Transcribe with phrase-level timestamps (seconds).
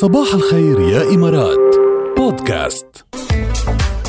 [0.00, 1.76] صباح الخير يا إمارات.
[2.16, 2.86] بودكاست.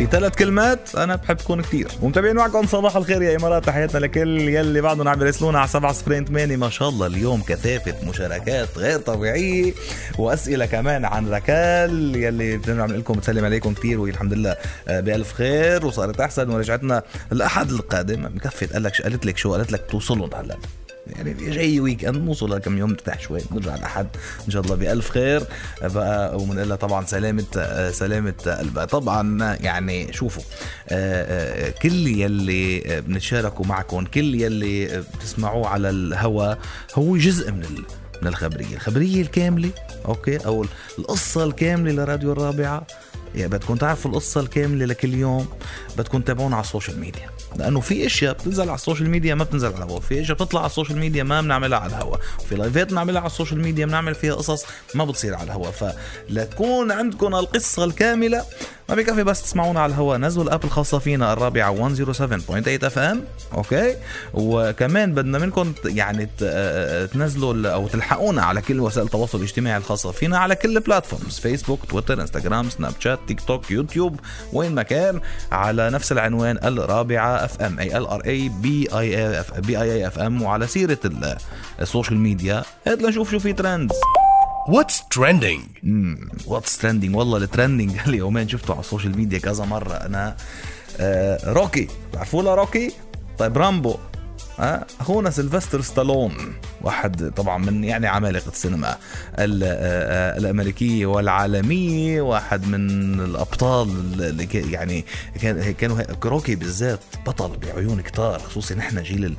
[0.00, 3.64] بثلاث كلمات أنا بحبكم كثير ومتابعين معكم صباح الخير يا إمارات.
[3.64, 8.08] تحياتنا لكل يلي بعدهم عم يرسلونا على 7 صفرين 8 ما شاء الله اليوم كثافة
[8.08, 9.72] مشاركات غير طبيعية.
[10.18, 14.56] وأسئلة كمان عن ركال يلي بنعمل لكم بتسلم عليكم كثير والحمد لله
[14.88, 15.86] آه، بألف خير.
[15.86, 20.56] وصارت أحسن ورجعتنا الاحد القادم مكفي قال لك قالت لك شو؟ قالت لك توصلهم هلا.
[21.06, 24.06] يعني جاي weekend نوصل لكم يوم نرتاح شوي نرجع الاحد
[24.46, 25.42] إن شاء الله بألف خير.
[25.82, 27.44] بقى ومن لها طبعا سلامة
[27.90, 28.84] سلامة قلبها.
[28.84, 30.42] طبعا يعني شوفوا
[30.88, 36.54] آه، آه، كل يلي بنتشاركوا معكم كل يلي بتسمعوه على الهوا
[36.94, 37.84] هو جزء من ال
[38.22, 38.74] من الخبرية.
[38.74, 39.70] الخبرية الكاملة
[40.04, 40.66] okay أو
[40.98, 42.86] القصة الكاملة لراديو الرابعة.
[43.36, 45.48] بدكم تعرفوا القصة الكاملة لكل يوم
[45.98, 47.30] بدكم تتابعونا على ال social media.
[47.56, 50.60] لأنه في أشياء بتنزل على ال social media ما بتنزل على الهواء في أشياء بتطلع
[50.60, 53.60] على ال social media ما بنعملها على الهواء وفي live ات بنعملها على ال social
[53.60, 55.70] media بنعمل فيها قصص ما بتصير على الهواء.
[55.70, 58.44] فلتكون عندكم القصة الكاملة
[58.88, 60.18] ما بكفي بس تسمعونا على الهواء.
[60.18, 63.96] نزلوا ال app الخاصة فينا الرابعة 107.8 FM okay؟
[64.34, 66.28] وكمان بدنا منكم يعني
[67.06, 71.84] تنزلوا أو تلحقونا على كل وسائل التواصل الاجتماعي الخاصة فينا على كل ال platforms فيسبوك
[71.84, 74.20] تويتر انستغرام سناب شات تيك توك يوتيوب
[74.52, 75.20] وين ما كان
[75.52, 80.42] على نفس العنوان الرابعة FM A L R A B A F B A FM
[80.42, 80.98] وعلى سيرة
[81.80, 82.62] ال social media.
[82.86, 83.96] هات لنشوف شو في trends
[84.68, 85.62] what's trending
[86.46, 89.92] what's trending والله ال trending اليومين شفته على ال social media كذا مرة.
[89.94, 90.36] أنا
[91.00, 91.88] آه روكي.
[92.10, 92.92] بتعرفوا له روكي؟
[93.38, 93.96] طيب رامبو
[94.58, 96.54] ها اخونا سيلفستر ستالون.
[96.84, 98.96] واحد طبعا من يعني عمالقة السينما
[99.38, 103.88] الامريكيه والعالميه واحد من الأبطال
[104.20, 105.04] اللي يعني
[105.42, 109.34] كان كانوا روكي بالذات بطل بعيون كتار خصوصي نحن جيل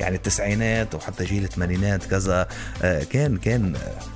[0.00, 2.48] يعني التسعينات وحتى جيل الثمانينات كذا.
[3.10, 3.74] كان كان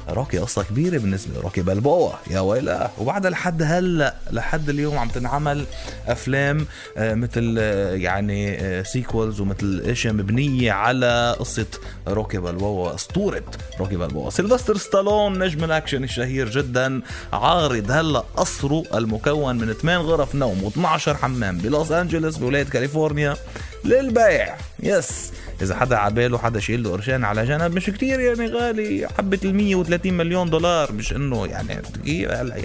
[0.09, 5.65] روكي قصة كبيرة بالنسبة روكي بالبوا يا ويلا وبعدها لحد هلأ لحد اليوم عم تنعمل
[6.07, 7.57] أفلام مثل
[7.95, 11.67] يعني sequels ومثل اشياء مبنية على قصة
[12.09, 13.43] روكي بالبوا اسطورة
[13.81, 17.01] روكي بالبوا سيلفستر ستالون نجم الأكشن الشهير جدا.
[17.33, 23.37] عارض هلا قصره المكون من 8 غرف نوم و12 حمام بلوس أنجلوس بولاية كاليفورنيا
[23.85, 24.57] للبيع.
[24.83, 25.33] yes!
[25.63, 29.09] إذا حدا عباله حدا شايل له قرشين على جنب مش كتير يعني غالي.
[29.19, 31.83] حبة ال 130 مليون دولار مش إنه يعني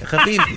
[0.06, 0.42] خفيف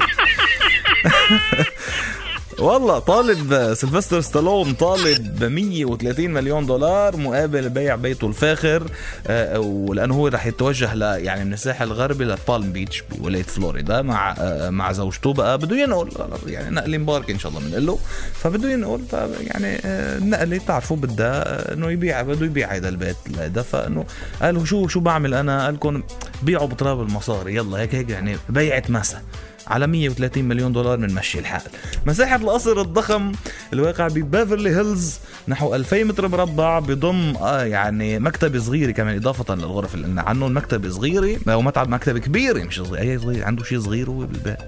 [2.59, 8.83] والله طالب سيلفستر ستالون طالب ب 130 مليون دولار مقابل بيع بيته الفاخر
[9.27, 14.35] آه ولأنه هو رح يتوجه ل يعني من الساحل الغربي لبالم بيتش بولاية فلوريدا مع
[14.39, 15.59] آه مع زوجته بقى.
[15.59, 16.11] بده ينقل
[16.47, 17.99] يعني نقل مبارك إن شاء الله بنقول له
[18.35, 19.01] فبده ينقل
[19.41, 24.05] يعني آه النقله بتعرفوا بدها إنه يبيع بده يبيع هذا البيت هذا فإنه
[24.43, 26.03] قالوا شو شو بعمل أنا؟ قال لكم
[26.43, 29.23] بيعوا بتراب المصاري يلا هيك هيك يعني بيعه مسا.
[29.67, 31.63] على 130 مليون دولار من مشي الحال.
[32.07, 33.33] مساحة القصر الضخم
[33.73, 39.95] الواقع ببيفرلي هيلز نحو 2000 متر مربع بضم آه يعني مكتبة صغيرة كمان إضافة للغرف
[39.95, 44.11] اللي قلنا عنهم مكتبة صغيرة متعب مكتبة كبيرة مش صغيرة أي صغير عنده شيء صغير
[44.11, 44.59] هو بالبيت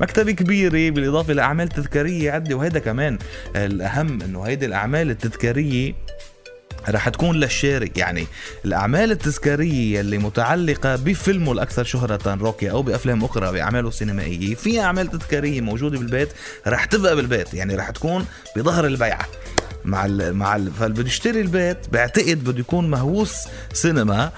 [0.00, 3.18] مكتبة كبيرة بالإضافة لأعمال تذكارية عدة وهذا كمان
[3.56, 5.94] الأهم إنه هيدي الأعمال التذكارية
[6.88, 7.98] رح تكون للشارك.
[7.98, 8.26] يعني
[8.64, 15.10] الأعمال التذكارية اللي متعلقة بفيلمه الأكثر شهرة روكي أو بأفلام أخرى بأعماله السينمائية في أعمال
[15.10, 16.28] تذكارية موجودة بالبيت
[16.66, 17.54] رح تبقى بالبيت.
[17.54, 19.26] يعني رح تكون بظهر البيعة.
[19.84, 23.34] مع ال مع ال فاللي بده يشتري البيت بعتقد بده يكون مهووس
[23.72, 24.30] سينما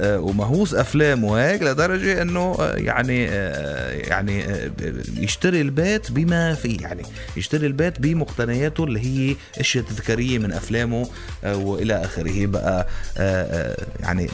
[0.00, 3.24] ومهووس أفلام وهيك لدرجة إنه يعني
[3.94, 4.44] يعني
[5.16, 7.02] يشتري البيت بما فيه يعني
[7.36, 11.06] يشتري البيت بمقتنياته اللي هي اشياء تذكارية من أفلامه
[11.44, 12.46] وإلى آخره.
[12.46, 12.86] بقى
[14.00, 14.28] يعني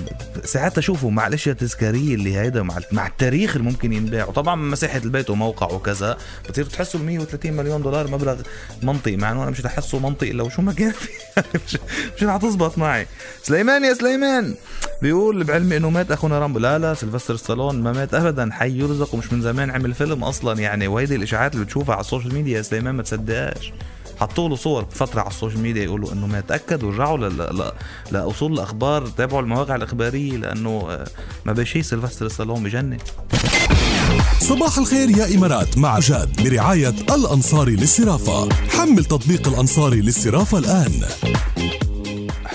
[0.45, 4.25] ساعتها شوفوا مع الأشياء التذكارية اللي هيدا مع مع التاريخ اللي ممكن ينباع.
[4.25, 6.17] وطبعا مساحة البيت وموقعه وكذا
[6.49, 8.37] بتصير تحسوا ال 130 مليون دولار مبلغ
[8.83, 10.93] منطقي مع إنه أنا مش رح احسه منطقي لو شو ما كان
[11.67, 11.79] مش
[12.17, 13.07] مش رح تزبط معي.
[13.43, 14.55] سليمان يا سليمان.
[15.03, 16.59] بيقول بعلمي إنه مات أخونا رامبو.
[16.59, 18.51] لا لا سيلفستر ستالون ما مات ابدا.
[18.53, 20.61] حي يرزق ومش من زمان عمل فيلم أصلا.
[20.61, 23.73] يعني وهيدي الإشاعات اللي بتشوفها على ال social media يا سليمان ما تصدقهاش.
[24.21, 27.31] حطوا له صور فترة على ال social media يقولوا إنه ما تأكدوا ورجعوا.
[28.13, 31.05] لأصول الأخبار تابعوا المواقع الإخبارية لأنه
[31.45, 32.99] ما بشي سيلفستر ستالون بجنن.
[34.41, 38.49] صباح الخير يا إمارات مع جاد برعاية الأنصاري للصرافة.
[38.69, 41.03] حمل تطبيق الأنصاري للصرافة الآن.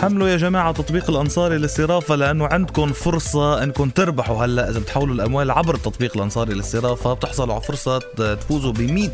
[0.04, 4.46] حملوا يا جماعة تطبيق الأنصاري للصرافة لأنه عندكم فرصة أنكم تربحوا.
[4.46, 9.10] هلأ إذا بتحولوا الأموال عبر التطبيق الأنصاري للصرافة بتحصلوا على فرصة تفوزوا ب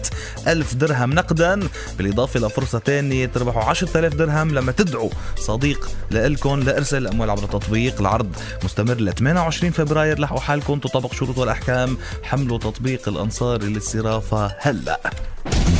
[0.48, 1.60] ألف درهم نقدا.
[1.98, 8.36] بالإضافة لفرصة تانية تربحوا 10000 درهم لما تدعوا صديق لإلكم لإرسال الأموال عبر التطبيق العرض.
[8.64, 11.98] مستمر ل 28 فبراير لحقوا حالكم تطبق شروط والأحكام.
[12.24, 15.00] حملوا تطبيق الأنصاري للصرافة هلأ.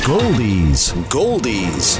[0.06, 0.92] Goldies.
[1.14, 1.98] Goldies.